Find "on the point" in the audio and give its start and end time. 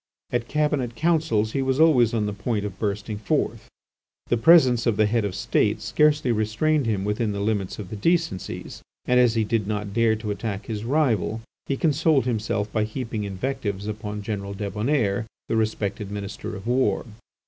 2.11-2.65